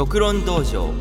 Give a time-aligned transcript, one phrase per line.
[0.00, 0.94] 独論道場。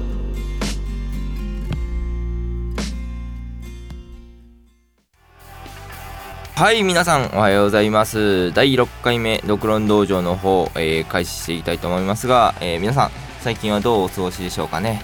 [6.54, 8.52] はい皆さんおはようございます。
[8.52, 15.02] 第6回目独論道場の方、えー、開始していきたいと思いますが、えー、皆さん最近はどうお過ごしでしょうかね。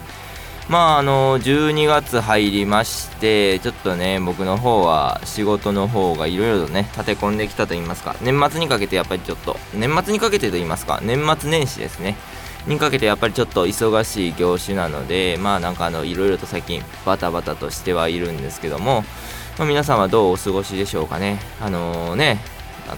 [0.68, 12.18] まああの12月入りましてちょっとね僕の方は仕事の方がいろいろとね立て込んできたと言いますか年末にかけてやっぱりちょっと年末にかけてと言いますか年末年始ですね。
[12.68, 19.04] にかけてやっぱりちょっと忙しい業種なのでまあなんかあのいろいろと最近バタバタとしてはいるんですけども、
[19.58, 21.40] まあ、皆さんはどうお過ごしでしょうかね。
[21.62, 22.40] あのー、ね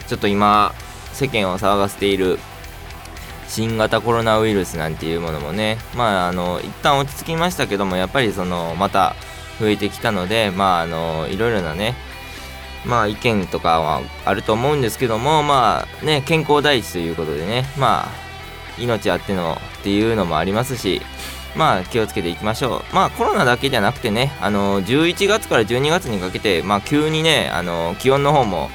[0.07, 0.73] ちょっと今
[1.13, 2.39] 世間を騒がせている
[3.47, 9.15] 新型コロナウイルスなんていうものもねまああの一旦落ち着きましたけどもやっぱりそのまた
[9.59, 11.95] 増えてきたのでまああのいろいろなね
[12.85, 18.26] まあ意見とかはあると思うんですけどもまあね健康第一ということでねまあ
[18.79, 21.01] 命あってのっていうのもありますし
[21.55, 22.95] まあ気をつけていきましょう。
[22.95, 28.69] まあコロナだけじゃなくてねあの11月から12月にかけてまあ急にねあの気温の方も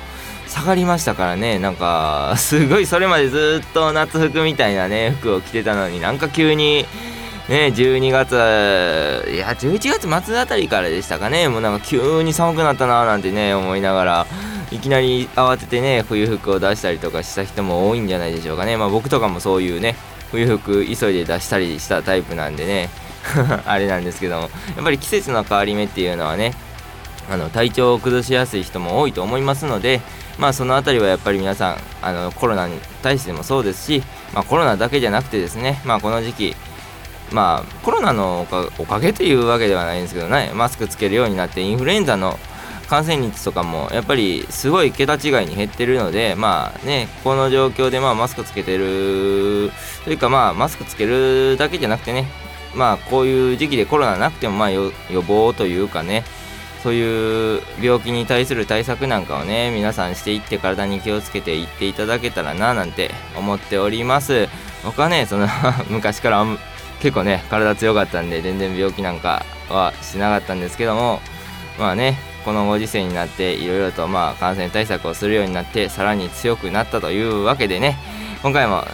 [0.48, 6.86] 下がりましたからねなんか すごいそれまでずっと夏服みたいなね服を着てたのになんか急に
[7.48, 8.34] ね12月
[9.32, 11.48] いや11月末あたりからでしたかね。
[11.48, 14.26] もうなんか急に寒くなったなーなんてね思いながら。
[14.72, 18.76] いきなり慌ててね冬服を出したりとかした人も多いんじゃないでしょうかね。
[18.76, 19.96] まあ僕とかもそういうね
[20.30, 22.88] 冬服急いで出したりしたタイプなんでね。
[23.66, 24.42] あれなんですけども。
[24.42, 24.48] や
[24.80, 26.54] っぱり季節の変わり目っていうのはね
[27.30, 30.00] あの体調を崩しやすい人も多いと思いますので
[30.38, 34.02] まあその辺りはやっぱり皆さんあのコロナに対してもそうですし、
[34.34, 36.56] まあ、コロナだけじゃなくてですねまあこの時期
[37.30, 38.46] まあコロナの
[38.78, 42.38] おかげというわけではないんですけどねマスクつけるようになってインフルエンザの
[42.92, 49.70] 感染率とかもやっぱりすごい桁違いに減ってるのでまあねこの状況でまあマスクつけてる
[50.04, 52.26] というかまあマスクつけるだけじゃなくてね
[52.74, 54.92] まあこういう時期でコロナなくてもまあ予
[55.26, 56.22] 防というかね
[56.82, 64.50] そういう病気に対する対策なんかをね皆さんしていって体に気をつけていっていただけたらななんて思っております。
[64.84, 65.48] 僕はねその
[65.88, 66.44] 昔から
[67.00, 71.22] 結構ね体強かったんで全然病気なんかはしなかったんですけども
[71.78, 77.98] まあねこのご時世になっていろいろとまあ感染対策をするようになってさらに強くなったというわけでね。
[78.42, 78.84] 今回も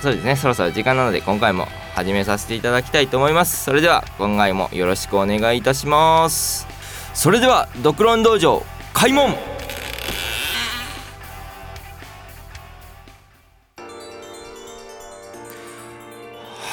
[0.00, 3.64] そうですねそろそろ時間なので今回も始めさせていただきたいと思います。
[3.64, 6.66] それでは今回もよろしくお願いいたします。
[7.14, 9.34] それでは独論道場開門。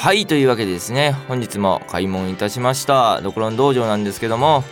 [0.00, 3.22] はいというわけでですね本日も開門いたしました。
[3.22, 4.62] 独論道場なんですけども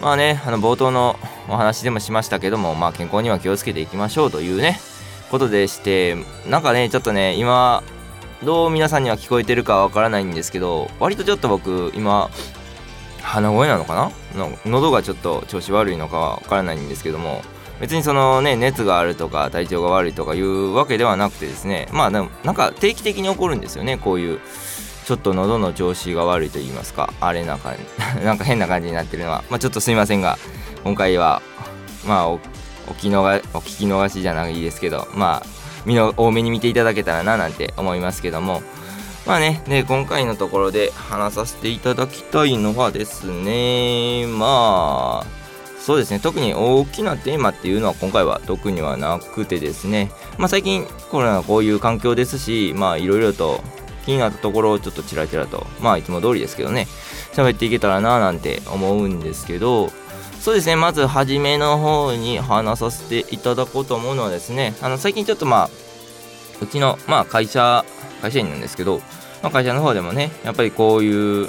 [0.00, 1.16] まあねあの冒頭の
[1.48, 4.78] お話でもしましたけどもまあ健康には気をつけていきましょうというね
[5.30, 6.16] ことでして
[6.48, 7.82] なんかねちょっとね今
[8.44, 12.30] どう皆さんには聞こえてるかわからないんですけど割とちょっと僕今
[13.22, 14.38] 鼻声なのかな？
[14.38, 17.42] の喉がちょっと調子悪いのかわからないんですけども
[17.80, 24.40] 別にそのね熱があるとか体調が悪いとかいうわけではなくてですねまあでもなんか定期的に起こるんですよねこういう
[25.06, 27.76] ちょっと喉の調子が悪いと言いますかあれな感
[28.18, 30.36] じ なんか変な感じになってるのはまあちょっとすいませんが
[30.82, 31.40] 今回は
[32.04, 33.20] まあお聞き逃
[33.54, 35.46] お聞き逃しじゃないですけどまあ
[35.84, 38.62] 見の多めに見ていただけたらななんて思いますけども
[39.26, 45.26] まあね、で、今回のところで話させていただきたいのはですね、まあ、
[45.80, 53.64] そうですね、特に大きなテーマっていうのは今回は特にはなくてですね、まあ最近コロナはこういう環境ですし、まあいろいろと
[54.06, 56.86] 気になったところをちょっとちらちらと、まあいつも通りですけどね、
[57.32, 59.90] 喋っていけたらななんて思うんですけど、
[60.40, 65.70] そうですね、まず初めの方に話させていただこうと思うのはですね、あの最近ちょっとまあ、
[66.62, 67.84] うちの、まあ、会社、
[68.22, 69.00] 会社員なんですけど、
[69.42, 71.48] まあ、会社の方でもねやっぱりこういう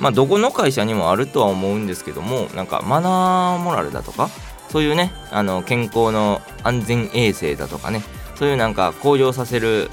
[0.00, 4.28] まあどこの会社にもあるとは思うんですけどもなんかマナーモラルだとか
[4.70, 8.02] そういうねあの健康の安全衛生だとかね
[8.36, 9.90] そういうなんか向上させる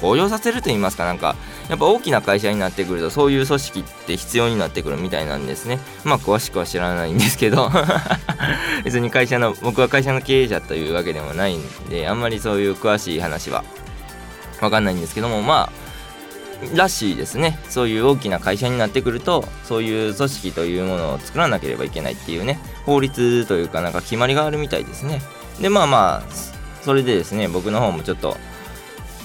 [0.00, 1.36] 向上させると言いますかなんか
[1.68, 7.70] やっぱ大きな会社になってくるとそういう組織って必要になってくるみたいなんですねまあ詳しくは知らないんですけど
[8.84, 13.64] 別に会社の僕は会社の経営者というわけでもないんであんまりそういう詳しい話は
[14.60, 15.88] わかんないんですけどもまあ
[16.74, 25.22] らしいですねそういう大きな会社になってくるとそういう組織というものを作らなければいけないっていうね法律というかなんか決まりがあるみたいですね
[25.60, 26.22] でまあまあ
[26.82, 28.36] それでですね僕の方もちょっと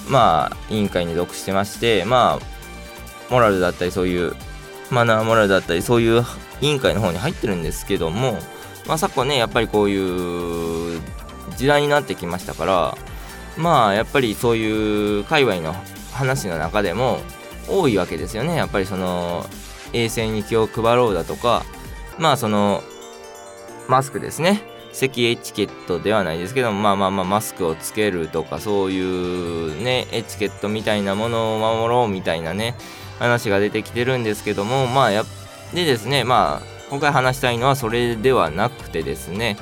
[0.08, 4.34] まあ委員会に属してましてまあモラルだったりそういう
[4.90, 6.24] マナーモラルだったりそういう
[6.60, 8.38] 委員会の方に入ってるんですけども
[8.86, 11.00] まあ昨今ねやっぱりこういう
[11.56, 12.98] 時代になってきましたから
[13.56, 15.74] まあやっぱりそういう界隈の
[16.12, 17.18] 話の中でも
[17.68, 18.54] 多いわけですよね。
[18.56, 19.46] やっぱりその
[19.92, 21.64] 衛生に気を配ろうだとか
[22.18, 22.82] まあその
[23.88, 24.62] マスクですね。
[24.94, 32.74] 咳エチケットではないですけどまあまあまあマスクをつけるとかそういうねエチケットみたいなものを守ろうみたいなね
[33.18, 35.24] 話が出てきてるんですけどもまあや
[35.74, 39.56] でですねまあ今回話したいのはそれではなくてですね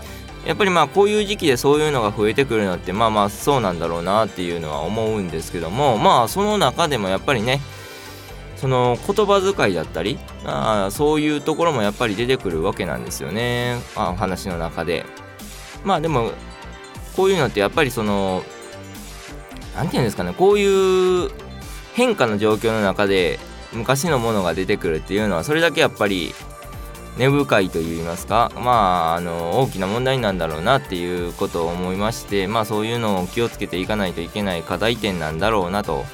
[0.47, 7.61] やっぱりまあこういう時期でそういうのが増えてくるのってまあまあそうなんだろうなっていうのは思うんですけどもまあその中でもやっぱりね
[8.57, 13.79] その言葉遣いだったりあそういうところもやっぱり出てくるわけなんですよね。
[13.97, 15.05] あ話の中で。
[15.85, 16.33] まあでも
[17.17, 18.43] こういうのってやっぱりその
[19.77, 21.31] 何て言うんですかねこういう
[21.95, 23.39] 変化の状況の中で
[23.73, 26.35] 昔のものが出てくるっていうのはそれだけやっぱり
[27.19, 36.05] 根深いといいますかまああの大きな問題なんだろうなっていうことを思いましてまあそういうのを気をつけていかないといけない課題点なんだろうなと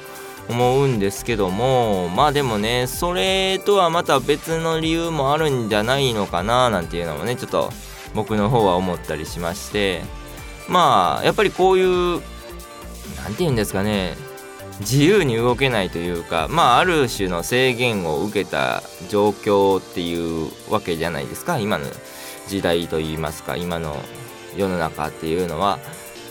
[0.49, 7.71] 思うんですけどもまあでもねそれとはまた別の理由もあるんじゃないのかななんていうのもねちょっと
[8.15, 10.01] 僕の方は思ったりしまして
[10.67, 12.21] まあやっぱりこういう
[13.23, 14.15] 何て言うんですかね
[14.79, 21.85] 自由に動けないというかまあある種の制限を受けた状況っていうわけじゃないですか今の
[22.47, 23.95] 時代といいますか今の
[24.55, 25.79] 世の中っていうのは。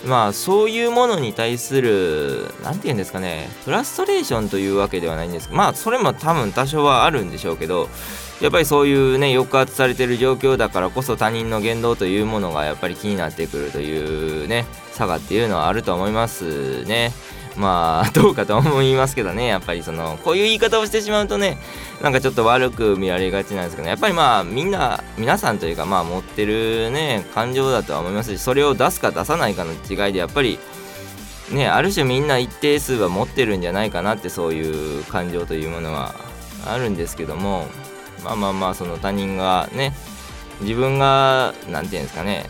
[0.07, 7.89] まあそういうものに対する何て言うんですかねフラストレーションというわけではないんですまあそれも多分多少はあるんでしょうけど
[8.41, 17.13] やっぱりそういうね抑圧されてる状況だからこそ他人の言動というものがやっぱり気になってくるというね差がっていうのはあると思いますね。
[17.59, 19.47] まあどうかと思いますけどね。
[19.47, 21.59] やっぱりそのこういう言い方をしてしまうとね
[22.03, 30.59] なんかちょっと悪く見られがちなんですけど、やっぱりまあみんな皆さんというかまあ持ってるね感情だとは思いますしそれを出すか出さないかの違いでやっぱり
[31.51, 36.15] ねある種みんな一定数は持ってるんじゃないかなってそういう感情というものは
[36.67, 37.67] あるんですけども。
[38.25, 39.93] まあまあまあその他人がね
[40.61, 42.47] 自分が何て言うんですかね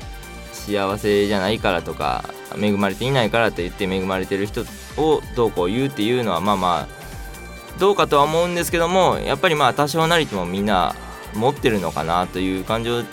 [0.52, 2.24] 幸せじゃないからとか
[2.58, 4.64] 恵まれていないからと言って恵まれてる人
[4.98, 10.94] をどうこう言うっていうのはまあまあどうかとは思うんですけどもやっぱりまあ多少なりともみんな
[11.34, 13.04] 持ってるのかなという感情っ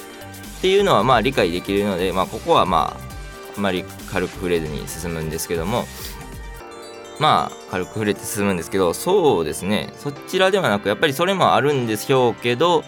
[0.62, 3.06] ていうのはまあ理解できるので、まあ、ここはまあ
[3.58, 5.86] あまり軽く触れずに進むんですけども
[7.20, 9.94] まあ軽く触れて進むんですけどそうですね。
[9.98, 12.84] そちらではなくやっぱりそれもあるんでしょうけど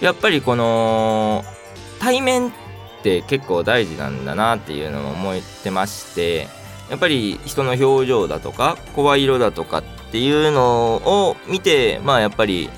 [0.00, 1.44] やっぱりこの
[2.00, 2.52] 対面っ
[3.02, 6.48] て結構大事なんだなっていうのも思ってまして
[6.90, 9.82] やっぱり人の表情だとか声色だとかっ
[10.12, 12.68] ていうのを見てまあやっぱり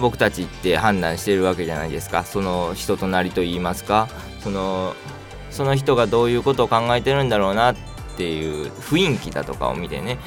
[0.00, 2.24] 僕たちって判断してるわけじゃないですか。
[2.24, 4.08] その人となりと言いますか。
[4.40, 4.94] その
[5.50, 7.76] その人がどういうことを考えてるんだろうなっ
[8.16, 10.18] ていう雰囲気だとかを見てね。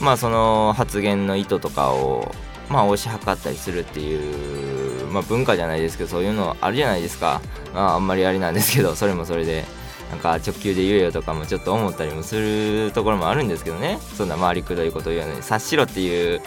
[0.00, 2.34] まあその発言の意図とかを
[2.68, 7.40] まあ推し量ったりするっていうまあ文化じゃないですけどそういうのあるじゃないですか。
[7.72, 9.64] まああんまりありなんですけどそれもそれで。
[10.12, 13.98] なんか直球で言えよとかもちょっと思ったりもするところもあるんですけどね。
[14.14, 16.42] そんな回りくどいこと言うのに察しろっていう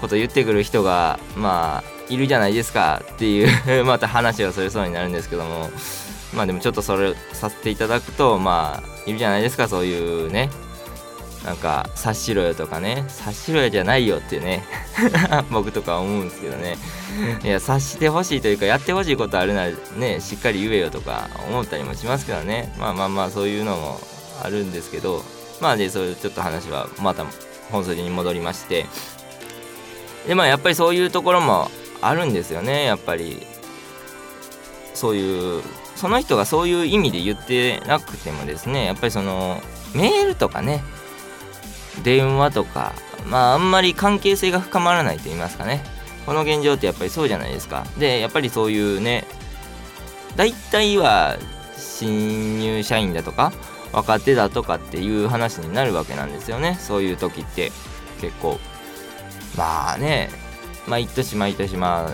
[0.00, 5.70] ことを言ってくる人がまあいるじゃないですかっていう また話はそれそうになるんですけども。
[6.32, 10.48] まあでもちょっとそれさせていただくとまあいるじゃないですかそういうね。
[11.44, 13.04] なんか察しろよとかね。
[13.08, 14.62] 察しろよじゃないよってね。
[15.50, 16.76] 僕とか思うんですけどね。
[17.42, 22.74] いや察してほしいというかやってほしいことあるならねしっかり言えよとか思ったりもしますけどね。
[22.78, 24.00] まあまあまあそういうのも
[24.42, 25.24] あるんですけど。
[25.60, 27.24] まあでそういうちょっと話はまた
[27.70, 28.86] 本筋に戻りまして。
[30.26, 31.70] でまあやっぱりそういうところも
[32.02, 32.84] あるんですよね。
[32.84, 33.46] やっぱり。
[34.92, 35.62] そういう
[35.96, 38.84] その人がそういう意味で言ってなくてもですね。
[38.84, 39.62] やっぱりその
[39.94, 40.82] メールとかね
[42.02, 42.92] 電話とか
[43.26, 45.82] まああんまり関係性が深まらないと言いますかね。
[46.26, 47.84] この現状ってやっぱりそうじゃないですか。
[47.98, 49.24] でやっぱりそういうね
[50.36, 51.36] 大体は
[51.76, 53.52] 新入社員だとか
[53.92, 56.78] 若手だとかっていう話になるわけなんですよね。
[56.80, 57.72] そういう時って
[58.20, 58.58] 結構。
[59.56, 60.30] まあね
[60.86, 62.12] 毎年毎年まあ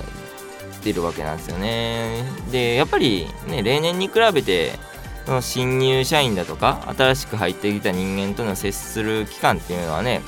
[0.82, 2.24] 出るわけなんですよね。
[2.50, 4.78] でやっぱりね例年に比べて
[5.26, 10.22] その新入社員だとか新しく入ってきた人間との接する期間っていうのはね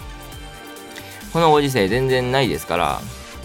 [1.32, 3.00] このご時世全然ないですから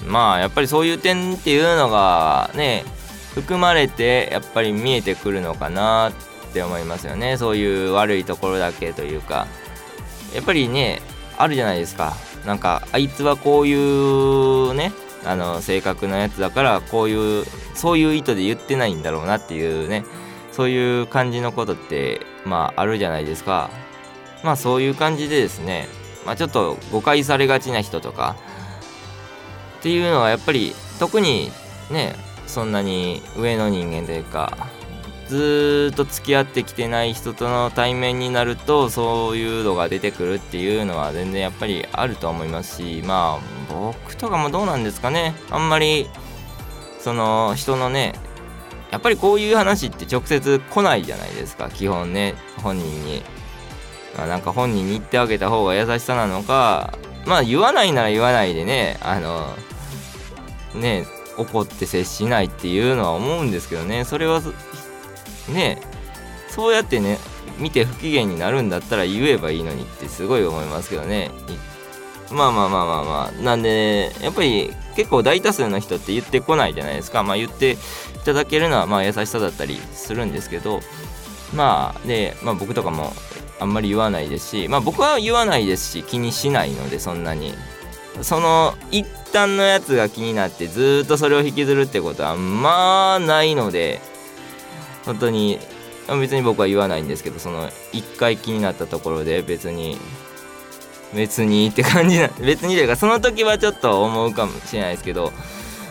[0.07, 2.83] まあやっぱりそういう点っていうのがね
[3.35, 7.37] 含まれてやっぱり見えてくるのかなって思いますよね。
[7.37, 9.47] そういう悪いところだけというか。
[10.33, 11.01] やっぱりね
[11.37, 12.13] あるじゃないですか。
[12.45, 14.91] なんかあいつはこういうね
[15.25, 20.03] あの性格のやつだからこういうそういう意図で言ってないんだろうなっていうね。
[20.53, 23.69] そういう感じのことってまああるじゃないですか。
[24.43, 25.87] まあそういう感じでですね
[26.25, 28.35] まあちょっと誤解されがちな人とか
[29.79, 31.51] っていうのはやっぱり特に
[31.89, 34.67] ねそんなに上の人間というか
[35.27, 45.33] ずっと付き合ってきてない人との対面になるとそういうのが出てくるっていうのは全然やっぱりあると思いますしまあ僕とかもどうなんですかね。
[45.49, 46.09] あんまり
[46.99, 48.13] その人のね
[48.93, 51.71] やっぱりこういう話って直接来ないじゃないですか。
[51.71, 52.35] 基本ね。
[52.61, 53.23] 本人に、
[54.15, 56.93] まあ、なんか本人に言ってあげた方が優しさなのか。
[57.25, 58.99] まあ言わないなら言わないでね。
[59.01, 59.47] あの
[60.75, 61.07] ね
[61.39, 64.05] 怒って接しないっていうのは思うんですけどね。
[64.05, 64.43] それは
[65.49, 65.81] ね
[66.49, 67.17] そうやってね
[67.57, 71.31] 見て不機嫌になるんだったら言えばいいのにってすごい思いますけどね。
[72.29, 73.41] まあまあまあまあまあ。
[73.41, 77.23] なんでやっぱり結構大多数の人って言ってこないじゃないですか。
[77.23, 77.77] まあ言ってい
[78.25, 80.81] ただけるのはまあ優しさだったりするんですけど。
[81.55, 83.13] まあで、まあ、僕とかも
[83.59, 87.53] あんまり言わないですしまあ僕は言わないですし気にしないのでそんなに。
[88.21, 94.01] その一旦のやつが気になってずっとそれを引きずるってことはまあないので
[95.05, 95.57] 本当に
[96.21, 99.97] 別に僕は言わないんですけどその一回気になったところで別に
[101.15, 105.31] 別にって感じな別にというかその時はちょっと思うかもしれないですけど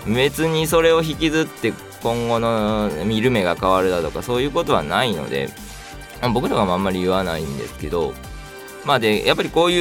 [0.07, 5.49] 別にそれを引きずって今後の見る目が変わるだとかそういうことはないので
[6.35, 8.12] 僕とかもあんまり言わないんですけど
[8.85, 9.81] まあでやっぱりこうい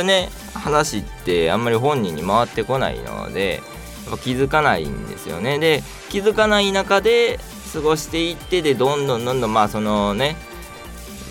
[0.00, 3.60] うね話ってあんまり本人に回ってこないので
[4.06, 5.58] やっぱ気づかないんですよね。
[5.58, 7.38] で気づかない中で
[7.72, 10.36] 過ごしていってでどんどんどんどんまあそのね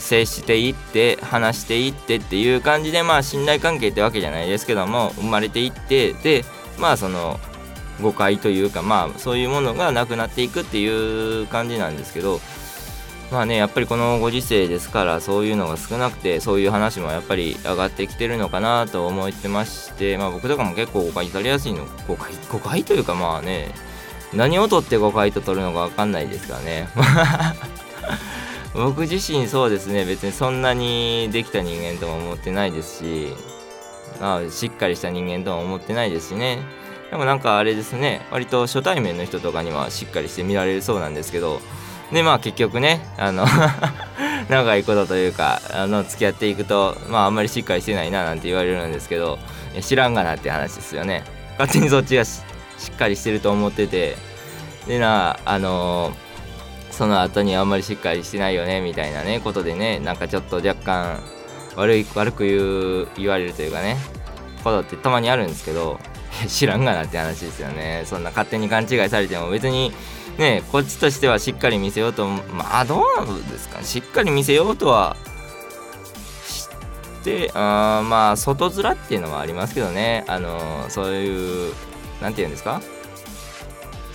[0.01, 6.43] 接していって話していってっていう感じでまあ信頼関係ってわけじゃないですけども生まれていってで
[6.77, 7.39] まあその
[8.01, 12.39] 誤解というかまあそういうものがなくなっていくっていう感じなんですけど
[13.31, 23.69] まあねやっぱりこのご時世ですからそういうのが少なくてそういう話もやっぱり上がってきてるのかなと思ってましてまあ僕とかも結構誤解されやすいの誤解誤解というかまあね
[24.33, 26.87] 何を取って誤解と取るのか分かんないですからね。
[28.73, 33.33] 僕自身そうですね別にそんなにできた人間とも思ってないですし
[34.21, 36.59] あしっかりした人間とも思ってないですしね。
[37.09, 41.59] でもなんかあれですね割と初対面の人とかにはしっかりして見られるそうなんですけど
[42.13, 43.45] でまあ結局ねあの
[44.47, 49.39] 長いことというかあの付き合っていくとまああんまりしっかりしてないななんて言われるんですけど
[49.81, 51.25] 知らんがなって話ですよね。
[51.59, 52.41] 勝手にそっちがし
[52.87, 54.31] っかりしてると思ってて。
[54.87, 56.30] でなあのー、
[56.91, 61.19] その後にあんまりしっかりしてないよねみたいなねことでねなんかちょっと若干
[61.75, 63.97] 悪い悪く言う言われるというかね
[64.63, 65.99] ことってたまにあるんですけど
[66.47, 68.03] 知らんがなって話ですよね。
[68.05, 69.91] そんな勝手に勘違いされても別に
[70.37, 75.15] ねこっちとしてはしっかり見せようとまあどうなんですかしっかり見せようとは
[76.47, 76.67] し
[77.23, 80.23] てあまあ外面っていうのはありますけどね。
[80.27, 81.73] あのそういう
[82.21, 82.81] 何て言うんですか？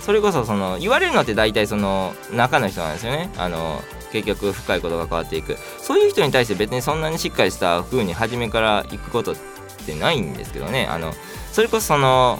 [0.07, 3.29] それこそその言われるのって大体その中の人なんですよね。
[3.35, 3.81] あの
[4.13, 5.57] 結局深いことが変わっていく。
[5.81, 9.35] そういう人に対して別にそんなにしっかりした風に初めから行くことっ
[9.85, 10.87] てないんですけどね。
[10.89, 11.13] あの
[11.51, 12.39] それこそその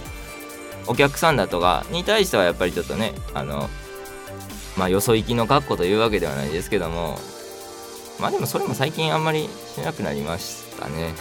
[0.88, 3.69] お客さんだとかに対してはやっぱりちょっとねあの
[4.77, 7.19] まあよそ行きの格好というわけではないですけども。
[8.17, 11.13] まあでもそれも最近あんまりしなくなりましたね。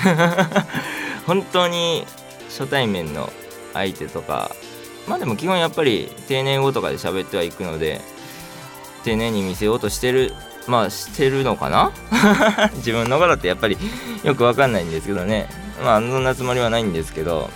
[1.27, 2.07] 本当に
[2.51, 3.33] 初対面の
[3.75, 4.53] 相手とか
[5.07, 8.01] まあでも基本やっぱり定年後とかで喋ってはいくので
[9.05, 10.33] 丁寧に見せようとしてる
[10.67, 11.93] まあしてるのかな？
[12.77, 13.79] 自分のことってやっぱり
[14.25, 15.49] よくわかんないんですけどね。
[15.83, 17.51] まあそんなつもりはないんですけど。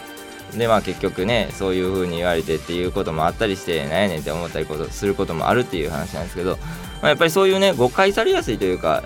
[0.57, 6.59] でまあ結局ねそういう風に言われてっていうこともあったりしてなんやねんって思ったりことすることもあるっていう話なんですけど、
[7.01, 9.05] まあ、やっぱりそういうね誤解されやすいというか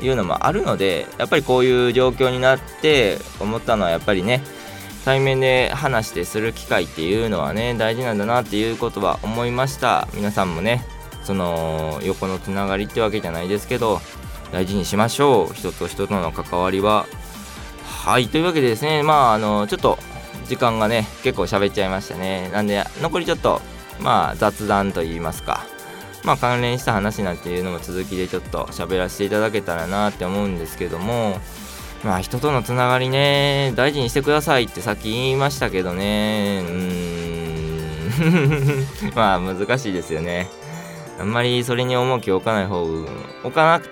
[0.00, 4.42] いうのもあるのでやっぱりこういう状況になって思ったのはやっぱりね
[5.06, 10.08] 対面で話してする機会っていうのはね大事なんだなっていうことは思いました。
[10.14, 10.84] 皆さんもね
[11.22, 14.00] その横のつながりってわけじゃないですけど
[14.50, 15.54] 大事にしましょう。
[15.54, 17.06] 人と人との関わりは。
[18.04, 19.96] はいというわけでですねまああのちょっと
[20.48, 22.50] 時間がね結構喋っちゃいましたね。
[22.52, 23.62] なんで残りちょっと
[24.00, 25.64] まあ雑談といいますか。
[26.24, 31.38] まあ関連した話なんていうのも続きでちょっと喋らせていただけたらなって思うんですけども
[32.06, 36.62] まあ人とのつながりね大事にしてくださいってさっき言いましたけどね。
[36.64, 36.82] うー
[39.10, 39.10] ん。
[39.14, 40.48] まあ難しいですよね。
[41.18, 42.82] あんまりそれに重きを置かない方
[43.42, 43.82] 置かな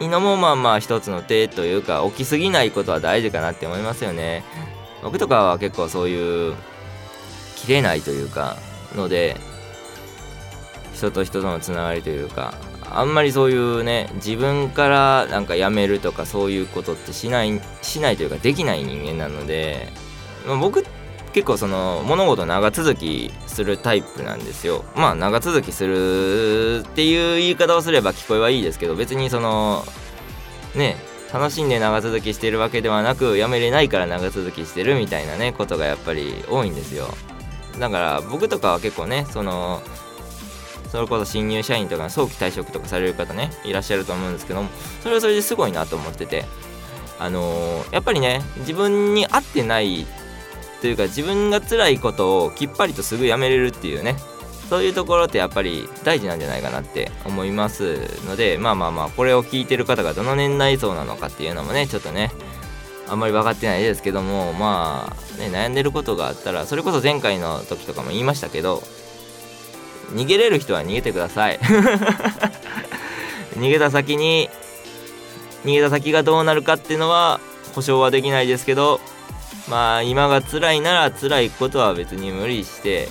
[0.00, 4.42] いのもまあまあ一つの手というか起きすぎないことは大事かなって思いますよね。
[5.04, 6.54] 僕とかは結構そういう
[7.56, 8.56] 切れないというか
[8.96, 9.36] ので
[10.94, 12.54] 人と人とのつながりというか
[12.98, 19.88] あんまりそういうね自分からなんかやめるとかそういうことってしないしないというかできない人間なので、
[20.46, 20.84] まあ、僕
[21.32, 24.84] 結構その物事長続きするタイプなんですよ。
[24.94, 29.84] まあ長続きするっていう言い方をすれば聞こえはいいですけど別にその
[30.74, 30.96] ね
[31.32, 37.06] 楽しんで長続きしてるわけではなくやめれないから長続きしてるみたいなねことがやっぱり多いんですよ。
[37.78, 39.80] だから僕とかは結構ねその
[40.92, 44.68] それこそ新入社員とか早期退職とかされる方ねいらっしゃると思うんですけども
[45.00, 46.44] それはそれですごいなと思ってて
[47.18, 50.06] あのー、やっぱりね自分に合ってない
[50.82, 54.16] というか自分が辛いことをきっぱりとすぐやめれるっていうね
[54.68, 57.96] そういうところってやっぱり大事なんじゃないかなって思います
[58.26, 62.32] のでまあまあまあこれを聞いてる方がどの年代層なのかっていうのもねちょっとね
[63.08, 68.82] あんまり分かってないですけどもまあね悩んでることがあったらそれこそ前回の時とかも言いましたけど
[70.14, 71.58] 逃げれる人は逃げてください。
[73.56, 74.48] 逃げた先に
[75.64, 77.40] 逃げた先がどうなるかっていうのは
[77.74, 79.00] 保証はできないですけど
[79.68, 83.08] まあ今が辛いなら辛いことは別に無理して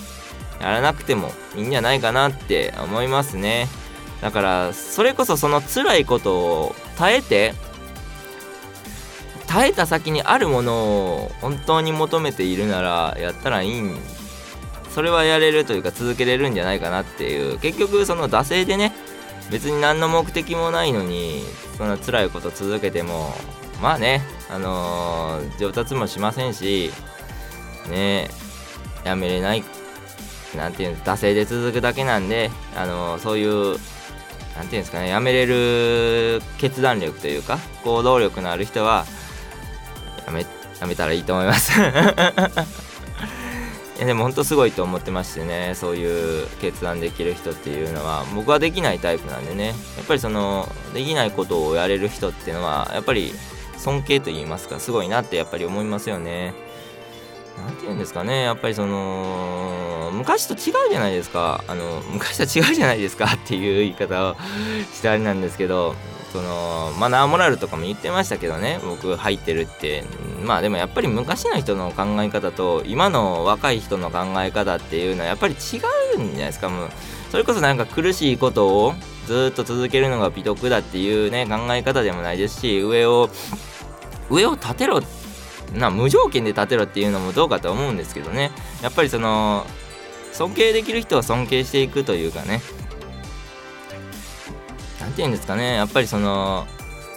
[0.59, 3.67] やらなくてもいいんじゃないかなって思いますね。
[4.21, 7.55] だからそれこそその辛いことを耐えて
[9.47, 13.97] 耐えた先にあるものを本当に求めているならやったらいいん
[14.93, 17.59] それはやれるというか続けれるんじゃないかなっていう。
[17.59, 18.93] 結局その惰性でね
[19.51, 21.43] 別に何の目的もないのに
[21.77, 23.33] そんな辛いこと続けても
[23.81, 26.91] まあねあのー、上達もしませんし
[27.89, 28.29] ね
[29.03, 29.63] やめれない
[30.55, 33.77] なんていうの惰性で続くだけなんであのー、そういう
[34.55, 39.05] なんていうんですかねやめれる決断力というか行動力のある人は
[40.25, 40.45] やめ
[40.79, 41.71] やめたらいいと思います。
[44.05, 49.67] でも本当すごいと思ってましてねそういう決断できる人っていうのは僕はできないタイプなんでね。
[49.67, 53.31] やっぱりそのできないことをやれる人っていうのはやっぱり
[53.77, 56.53] 尊敬と言いますかすごいなってやっぱり思いますよね。
[57.57, 61.63] 何て言うんですかねやっぱりその昔と違うじゃないですか。
[61.67, 64.35] あの昔と違うじゃないですかっていう言い方を
[64.91, 65.95] してあれなんですけど
[66.31, 68.79] そのマナーモラルとかも言ってましたけどね。
[68.83, 70.03] 僕入ってるって。
[70.43, 75.57] まあでもやっぱり昔の人の考え方と今の若い人の考え方っていうのはやっぱり違
[76.17, 76.69] うんじゃないですか。
[76.69, 76.89] もう
[77.29, 78.93] それこそなんか苦しいことを
[79.27, 83.29] ずっと続けるのが美徳だっていうね考え方でもないですし上を
[84.29, 85.01] 上を立てろ。
[85.73, 88.51] な無条件で立てろっていうのもどうかと思うんですけどね。
[88.81, 89.65] やっぱりその
[90.33, 92.61] 尊敬できる人は尊敬していくというかね。
[95.11, 96.65] 何て言うんですかねやっぱりその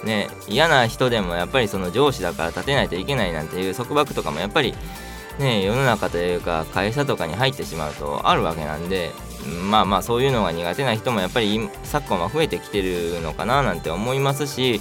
[0.04, 4.74] ね嫌な人でもやっぱりその上司だから立てないといけないなんていう束縛とかもやっぱり
[5.38, 9.12] ね世の中というか会社とかに入ってしまうとあるわけなんで
[9.70, 14.80] まあまあそういうのが苦手な人もやっぱり昨今は増えてきてるのかななんて思いますし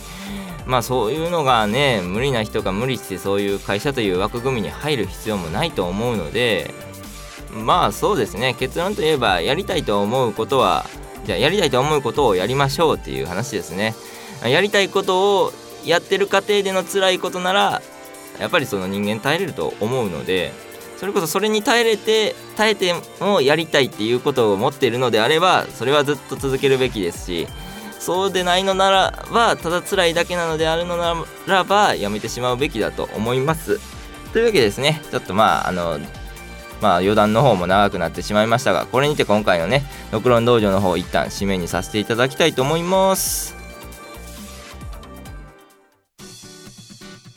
[0.66, 6.74] まあそういうのがね無理な人が無理してそういう会社という枠組みに入る必要もないと思うので
[7.52, 10.86] まあそうですね結論といえばやりたいと思うことは
[11.26, 13.96] じゃあやりたいと思うことをやりましょうっていう話ですね。
[14.44, 15.54] やりたいことを
[15.86, 17.82] やってる過程での辛いことなら
[18.40, 20.52] やっぱりその人間耐えれると思うので
[20.98, 27.48] それこそそれに耐えれて耐えてもやりたいっていうことを持っているのであればそれはずっと続けるべきですし
[28.00, 31.16] そうでないのならばただ辛いだけなのであるのな
[31.48, 33.80] らばやめてしまうべきだと思います。
[34.34, 35.02] というわけですね。
[35.10, 36.00] ちょっとまああの
[36.84, 43.56] まあ余談の方も長くなってしまいましたがこれにて今回のね「六論道場」の方一旦締めにさせていただきたいと思います。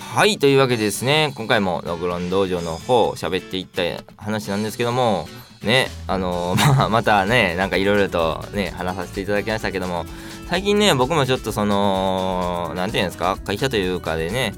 [0.01, 3.83] はいというわけでですね今回も六論道場の方喋っていった
[4.17, 5.29] 話なんですけども
[5.63, 10.07] ねあのー、 まあまたねなんかいろいろとね話させていただきましたけども
[10.49, 14.55] 最近ね僕もちょっとその何て言うんですか会社というかでね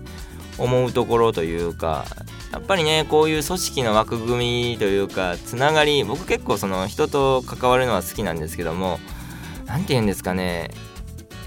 [0.57, 2.07] 思うところというか
[2.52, 8.98] やっぱりねこういう組織の枠組みというかつながり僕結構その人と関わるのは好きなんですけども
[9.66, 10.70] 何て言うんですかね。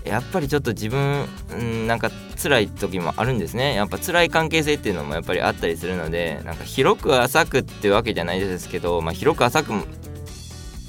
[0.06, 2.10] やっぱりちょっと自分、ん、なんか
[2.42, 3.76] 辛い時もあるんですね。
[3.76, 9.84] やっぱ辛い関係性っていうのもやっぱりあったりするのでなんか広く浅くってわけじゃないですけど、まあ、広く浅くっ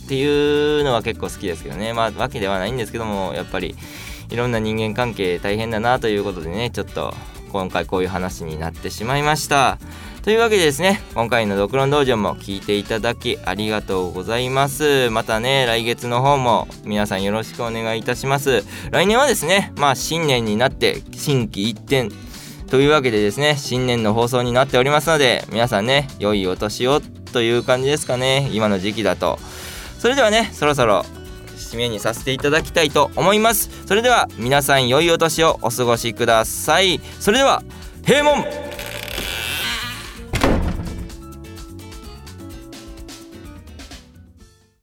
[0.09, 1.93] ていうのは結構好きですけどね。
[1.93, 3.77] まあわけではないんですけどもやっぱり
[4.31, 7.15] いろんな人間関係大変だなということでねちょっと
[7.53, 9.79] 今回こういう話になってしまいました。
[10.23, 15.11] というわけでですね今回の「ドクロン道場」も聞いていただきありがとうございます。
[15.11, 18.65] またね来月の方も皆さんよろしくお願いいたします。
[18.91, 22.09] 来年はですねまあ新年になって心機一転。
[22.71, 29.39] というわけでですね新年の放送になっておりますので皆さんね良いお年をという感じですかね今の時期だと。
[29.99, 31.05] それではねそろそろ
[31.73, 33.71] 締めにさせていただきたいと思います。
[33.87, 37.01] それでは皆さん良いお年をお過ごしください。
[37.19, 37.63] それでは
[38.07, 38.45] 閉門